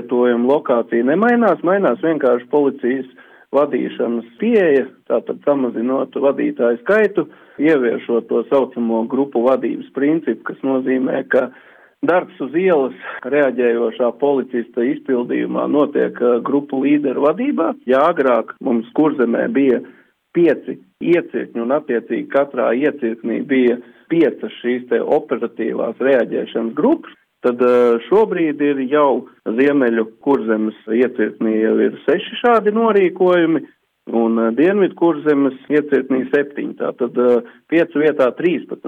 izvietojuma 0.00 0.48
lokācija 0.48 1.04
nemainās, 1.04 1.62
mainās 1.62 2.00
vienkārši 2.02 2.48
policijas 2.50 3.06
vadīšanas 3.52 4.24
pieeja, 4.38 4.86
tātad 5.08 5.40
samazinot 5.44 6.14
vadītāju 6.14 6.80
skaitu, 6.82 7.28
ieviešot 7.58 8.28
to 8.28 8.44
saucamo 8.48 9.06
grupu 9.06 9.42
vadības 9.42 9.90
principu, 9.92 10.42
kas 10.44 10.62
nozīmē, 10.62 11.28
ka 11.28 11.50
darbs 12.02 12.38
uz 12.40 12.54
ielas 12.54 12.94
reaģējošā 13.24 14.12
policista 14.20 14.82
izpildījumā 14.82 15.66
notiek 15.68 16.16
grupu 16.42 16.82
līderu 16.84 17.26
vadībā. 17.26 17.74
Ja 17.86 18.06
agrāk 18.08 18.54
mums 18.60 18.86
kurzemē 18.94 19.48
bija 19.52 19.82
pieci 20.32 20.78
iecirkņi 21.00 21.60
un 21.60 21.72
attiecīgi 21.74 22.28
katrā 22.30 22.70
iecirknī 22.72 23.42
bija 23.42 23.80
piecas 24.10 24.52
šīs 24.62 24.86
te 24.88 25.00
operatīvās 25.02 25.98
reaģēšanas 25.98 26.74
grupas, 26.74 27.19
tad 27.44 27.62
šobrīd 28.08 28.60
ir 28.64 28.80
jau 28.90 29.26
Ziemeļu 29.58 30.06
kurzemes 30.24 30.78
iecirknī 30.92 31.56
jau 31.62 31.76
ir 31.86 31.98
seši 32.06 32.40
šādi 32.42 32.74
norīkojumi, 32.76 33.62
un 34.16 34.40
Dienvidu 34.56 34.96
kurzemes 34.98 35.56
iecirknī 35.70 36.24
septiņi, 36.32 36.76
tātad 36.80 37.18
piecu 37.70 38.02
vietā 38.02 38.30
13. 38.38 38.80